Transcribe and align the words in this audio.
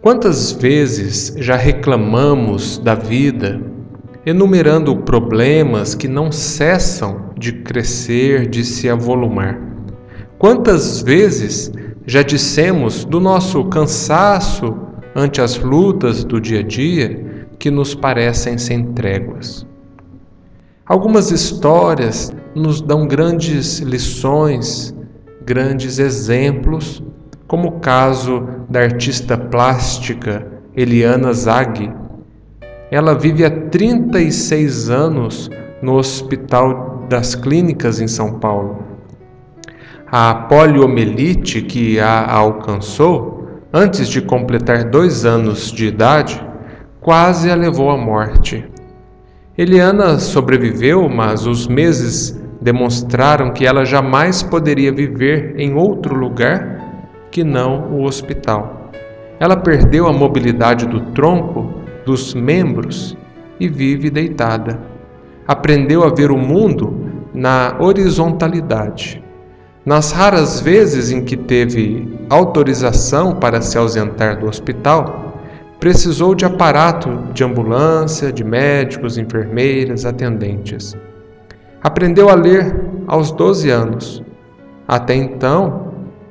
Quantas 0.00 0.52
vezes 0.52 1.34
já 1.38 1.56
reclamamos 1.56 2.78
da 2.78 2.94
vida, 2.94 3.60
enumerando 4.24 4.96
problemas 4.98 5.92
que 5.92 6.06
não 6.06 6.30
cessam 6.30 7.30
de 7.36 7.52
crescer, 7.52 8.48
de 8.48 8.64
se 8.64 8.88
avolumar? 8.88 9.58
Quantas 10.38 11.02
vezes 11.02 11.72
já 12.06 12.22
dissemos 12.22 13.04
do 13.04 13.18
nosso 13.18 13.64
cansaço 13.64 14.72
ante 15.16 15.40
as 15.40 15.58
lutas 15.58 16.22
do 16.22 16.40
dia 16.40 16.60
a 16.60 16.62
dia 16.62 17.48
que 17.58 17.68
nos 17.68 17.92
parecem 17.92 18.56
sem 18.56 18.92
tréguas? 18.92 19.66
Algumas 20.86 21.32
histórias 21.32 22.32
nos 22.54 22.80
dão 22.80 23.04
grandes 23.08 23.80
lições, 23.80 24.94
grandes 25.44 25.98
exemplos 25.98 27.02
como 27.48 27.68
o 27.68 27.80
caso 27.80 28.46
da 28.68 28.80
artista 28.80 29.36
plástica 29.36 30.46
Eliana 30.76 31.32
Zag. 31.32 31.90
Ela 32.90 33.14
vive 33.14 33.44
há 33.44 33.50
36 33.50 34.90
anos 34.90 35.50
no 35.82 35.94
Hospital 35.94 37.06
das 37.08 37.34
Clínicas 37.34 38.00
em 38.00 38.06
São 38.06 38.38
Paulo. 38.38 38.84
A 40.06 40.34
poliomielite 40.34 41.62
que 41.62 41.98
a 41.98 42.30
alcançou, 42.30 43.48
antes 43.72 44.08
de 44.08 44.20
completar 44.20 44.84
dois 44.84 45.24
anos 45.24 45.72
de 45.72 45.86
idade, 45.86 46.42
quase 47.00 47.50
a 47.50 47.54
levou 47.54 47.90
à 47.90 47.96
morte. 47.96 48.64
Eliana 49.56 50.18
sobreviveu, 50.18 51.08
mas 51.08 51.46
os 51.46 51.66
meses 51.66 52.38
demonstraram 52.60 53.52
que 53.52 53.66
ela 53.66 53.84
jamais 53.84 54.42
poderia 54.42 54.92
viver 54.92 55.54
em 55.58 55.74
outro 55.74 56.14
lugar 56.14 56.77
que 57.30 57.44
não 57.44 57.92
o 57.92 58.04
hospital. 58.04 58.90
Ela 59.40 59.56
perdeu 59.56 60.06
a 60.06 60.12
mobilidade 60.12 60.86
do 60.86 61.00
tronco, 61.12 61.82
dos 62.04 62.34
membros 62.34 63.16
e 63.60 63.68
vive 63.68 64.10
deitada. 64.10 64.80
Aprendeu 65.46 66.04
a 66.04 66.08
ver 66.08 66.30
o 66.30 66.38
mundo 66.38 67.08
na 67.32 67.76
horizontalidade. 67.78 69.22
Nas 69.84 70.12
raras 70.12 70.60
vezes 70.60 71.10
em 71.10 71.24
que 71.24 71.36
teve 71.36 72.18
autorização 72.28 73.36
para 73.36 73.60
se 73.60 73.78
ausentar 73.78 74.38
do 74.38 74.46
hospital, 74.46 75.40
precisou 75.80 76.34
de 76.34 76.44
aparato 76.44 77.24
de 77.32 77.44
ambulância, 77.44 78.32
de 78.32 78.44
médicos, 78.44 79.16
enfermeiras, 79.16 80.04
atendentes. 80.04 80.96
Aprendeu 81.82 82.28
a 82.28 82.34
ler 82.34 82.74
aos 83.06 83.30
12 83.30 83.70
anos. 83.70 84.22
Até 84.86 85.14
então, 85.14 85.87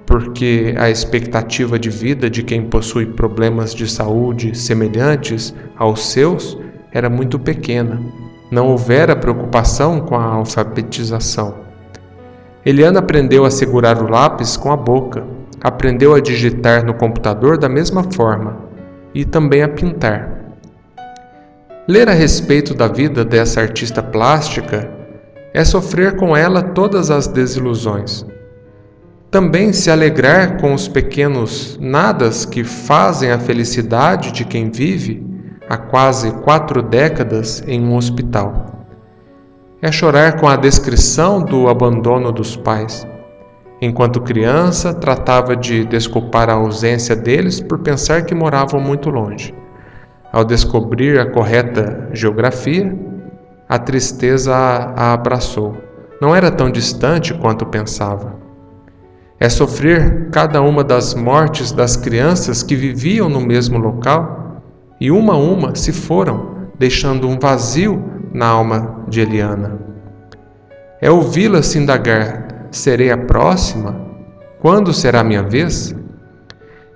porque 0.07 0.73
a 0.77 0.89
expectativa 0.89 1.77
de 1.77 1.89
vida 1.89 2.29
de 2.29 2.41
quem 2.41 2.63
possui 2.63 3.05
problemas 3.05 3.75
de 3.75 3.91
saúde 3.91 4.57
semelhantes 4.57 5.53
aos 5.75 6.11
seus 6.11 6.57
era 6.93 7.09
muito 7.09 7.37
pequena. 7.37 8.01
Não 8.49 8.69
houvera 8.69 9.17
preocupação 9.17 9.99
com 9.99 10.15
a 10.15 10.23
alfabetização. 10.23 11.55
Eliana 12.65 12.99
aprendeu 12.99 13.43
a 13.43 13.51
segurar 13.51 14.01
o 14.01 14.09
lápis 14.09 14.55
com 14.55 14.71
a 14.71 14.77
boca, 14.77 15.25
aprendeu 15.61 16.15
a 16.15 16.21
digitar 16.21 16.85
no 16.85 16.93
computador 16.93 17.57
da 17.57 17.67
mesma 17.67 18.03
forma 18.13 18.57
e 19.13 19.25
também 19.25 19.61
a 19.61 19.67
pintar. 19.67 20.37
Ler 21.85 22.07
a 22.07 22.13
respeito 22.13 22.73
da 22.73 22.87
vida 22.87 23.25
dessa 23.25 23.59
artista 23.59 24.01
plástica 24.01 24.89
é 25.53 25.65
sofrer 25.65 26.15
com 26.15 26.35
ela 26.35 26.61
todas 26.61 27.11
as 27.11 27.27
desilusões 27.27 28.25
também 29.37 29.71
se 29.71 29.91
alegrar 29.91 30.59
com 30.59 30.73
os 30.73 30.87
pequenos 30.87 31.77
nadas 31.79 32.43
que 32.43 32.63
fazem 32.63 33.31
a 33.31 33.37
felicidade 33.37 34.31
de 34.31 34.43
quem 34.43 34.71
vive 34.71 35.23
há 35.69 35.77
quase 35.77 36.31
quatro 36.41 36.81
décadas 36.81 37.63
em 37.67 37.79
um 37.85 37.95
hospital. 37.95 38.87
É 39.79 39.91
chorar 39.91 40.39
com 40.39 40.47
a 40.47 40.55
descrição 40.55 41.39
do 41.39 41.69
abandono 41.69 42.31
dos 42.31 42.55
pais. 42.55 43.05
Enquanto 43.79 44.21
criança, 44.21 44.91
tratava 44.91 45.55
de 45.55 45.85
desculpar 45.85 46.49
a 46.49 46.53
ausência 46.53 47.15
deles 47.15 47.61
por 47.61 47.77
pensar 47.77 48.25
que 48.25 48.33
moravam 48.33 48.79
muito 48.79 49.11
longe. 49.11 49.53
Ao 50.33 50.43
descobrir 50.43 51.19
a 51.19 51.29
correta 51.29 52.09
geografia, 52.11 52.91
a 53.69 53.77
tristeza 53.77 54.55
a 54.55 55.13
abraçou. 55.13 55.77
Não 56.19 56.35
era 56.35 56.49
tão 56.49 56.71
distante 56.71 57.35
quanto 57.35 57.67
pensava 57.67 58.46
é 59.39 59.49
sofrer 59.49 60.29
cada 60.31 60.61
uma 60.61 60.83
das 60.83 61.13
mortes 61.13 61.71
das 61.71 61.95
crianças 61.95 62.63
que 62.63 62.75
viviam 62.75 63.29
no 63.29 63.39
mesmo 63.39 63.77
local 63.77 64.63
e 64.99 65.11
uma 65.11 65.33
a 65.33 65.37
uma 65.37 65.75
se 65.75 65.91
foram, 65.91 66.69
deixando 66.77 67.27
um 67.27 67.37
vazio 67.37 68.03
na 68.33 68.47
alma 68.47 69.05
de 69.07 69.21
Eliana. 69.21 69.79
É 70.99 71.11
ouvi-la 71.11 71.61
se 71.61 71.77
indagar: 71.77 72.67
serei 72.71 73.11
a 73.11 73.17
próxima? 73.17 73.95
Quando 74.59 74.91
será 74.91 75.23
minha 75.23 75.43
vez? 75.43 75.93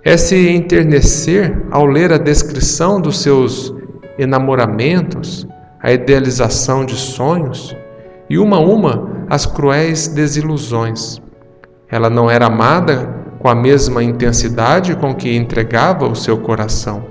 É 0.04 0.18
se 0.18 0.50
enternecer 0.50 1.56
ao 1.70 1.86
ler 1.86 2.12
a 2.12 2.18
descrição 2.18 3.00
dos 3.00 3.22
seus 3.22 3.72
enamoramentos, 4.18 5.48
a 5.80 5.92
idealização 5.92 6.84
de 6.84 6.96
sonhos 6.96 7.76
e 8.28 8.40
uma 8.40 8.58
a 8.58 8.60
uma 8.60 9.26
as 9.30 9.46
cruéis 9.46 10.08
desilusões. 10.08 11.22
Ela 11.92 12.10
não 12.10 12.32
era 12.32 12.46
amada 12.46 13.22
com 13.38 13.50
a 13.50 13.56
mesma 13.56 14.02
intensidade 14.02 14.96
com 14.96 15.14
que 15.14 15.36
entregava 15.36 16.08
o 16.08 16.16
seu 16.16 16.38
coração. 16.38 17.04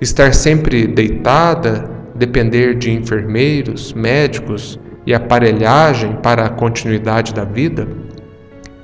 Estar 0.00 0.34
sempre 0.34 0.86
deitada, 0.88 1.88
depender 2.14 2.74
de 2.74 2.90
enfermeiros, 2.90 3.92
médicos 3.92 4.80
e 5.06 5.14
aparelhagem 5.14 6.16
para 6.22 6.46
a 6.46 6.48
continuidade 6.48 7.32
da 7.32 7.44
vida, 7.44 7.86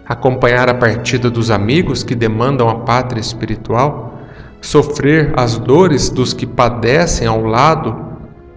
acompanhar 0.06 0.69
a 0.69 0.74
partida 0.74 1.28
dos 1.30 1.50
amigos 1.50 2.03
que 2.03 2.14
demandam 2.14 2.68
a 2.68 2.76
pátria 2.76 3.20
espiritual, 3.20 4.20
sofrer 4.60 5.32
as 5.36 5.58
dores 5.58 6.10
dos 6.10 6.32
que 6.32 6.47
padecem 6.47 7.26
ao 7.26 7.42
lado, 7.42 7.97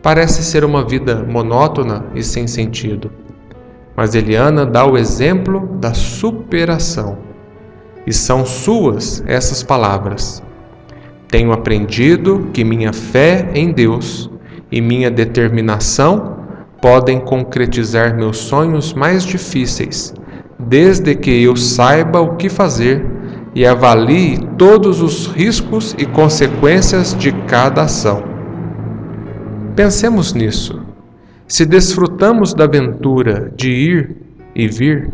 parece 0.01 0.43
ser 0.43 0.63
uma 0.63 0.83
vida 0.83 1.23
monótona 1.23 2.05
e 2.13 2.21
sem 2.21 2.45
sentido. 2.45 3.11
Mas 3.99 4.15
Eliana 4.15 4.65
dá 4.65 4.85
o 4.85 4.97
exemplo 4.97 5.67
da 5.77 5.93
superação. 5.93 7.17
E 8.07 8.13
são 8.13 8.45
suas 8.45 9.21
essas 9.27 9.61
palavras. 9.61 10.41
Tenho 11.27 11.51
aprendido 11.51 12.47
que 12.53 12.63
minha 12.63 12.93
fé 12.93 13.49
em 13.53 13.73
Deus 13.73 14.31
e 14.71 14.79
minha 14.79 15.11
determinação 15.11 16.37
podem 16.81 17.19
concretizar 17.19 18.15
meus 18.15 18.37
sonhos 18.37 18.93
mais 18.93 19.25
difíceis, 19.25 20.13
desde 20.57 21.13
que 21.13 21.43
eu 21.43 21.57
saiba 21.57 22.21
o 22.21 22.37
que 22.37 22.47
fazer 22.47 23.05
e 23.53 23.65
avalie 23.65 24.39
todos 24.57 25.01
os 25.01 25.27
riscos 25.27 25.93
e 25.97 26.05
consequências 26.05 27.13
de 27.13 27.33
cada 27.49 27.81
ação. 27.81 28.23
Pensemos 29.75 30.31
nisso. 30.31 30.78
Se 31.49 31.65
desfrutamos 31.65 32.53
da 32.53 32.65
aventura 32.65 33.51
de 33.55 33.71
ir 33.71 34.15
e 34.53 34.67
vir, 34.67 35.09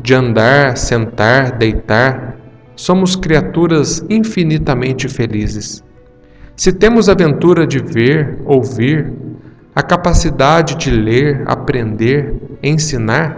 de 0.00 0.14
andar, 0.14 0.76
sentar, 0.78 1.58
deitar, 1.58 2.36
somos 2.76 3.16
criaturas 3.16 4.06
infinitamente 4.08 5.08
felizes. 5.08 5.82
Se 6.54 6.72
temos 6.72 7.08
a 7.08 7.12
aventura 7.12 7.66
de 7.66 7.80
ver, 7.80 8.38
ouvir, 8.44 9.12
a 9.74 9.82
capacidade 9.82 10.76
de 10.76 10.92
ler, 10.92 11.42
aprender, 11.44 12.32
ensinar, 12.62 13.36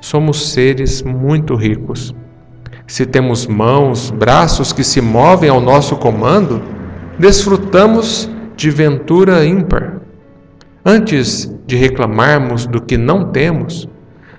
somos 0.00 0.52
seres 0.52 1.02
muito 1.02 1.54
ricos. 1.54 2.14
Se 2.86 3.04
temos 3.04 3.46
mãos, 3.46 4.10
braços 4.10 4.72
que 4.72 4.82
se 4.82 5.02
movem 5.02 5.50
ao 5.50 5.60
nosso 5.60 5.96
comando, 5.96 6.62
desfrutamos 7.18 8.30
de 8.56 8.70
ventura 8.70 9.44
ímpar. 9.44 10.00
Antes 10.82 11.57
de 11.68 11.76
reclamarmos 11.76 12.66
do 12.66 12.80
que 12.80 12.96
não 12.96 13.26
temos, 13.30 13.86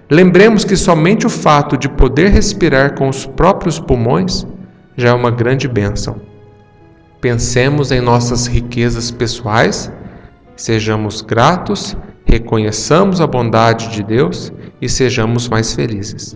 lembremos 0.09 0.65
que 0.65 0.75
somente 0.75 1.27
o 1.27 1.29
fato 1.29 1.77
de 1.77 1.87
poder 1.87 2.31
respirar 2.31 2.95
com 2.95 3.07
os 3.07 3.27
próprios 3.27 3.79
pulmões 3.79 4.47
já 4.97 5.09
é 5.09 5.13
uma 5.13 5.29
grande 5.29 5.67
bênção. 5.67 6.19
Pensemos 7.21 7.91
em 7.91 8.01
nossas 8.01 8.47
riquezas 8.47 9.11
pessoais, 9.11 9.91
sejamos 10.55 11.21
gratos, 11.21 11.95
reconheçamos 12.25 13.21
a 13.21 13.27
bondade 13.27 13.89
de 13.89 14.01
Deus 14.01 14.51
e 14.81 14.89
sejamos 14.89 15.47
mais 15.47 15.75
felizes. 15.75 16.35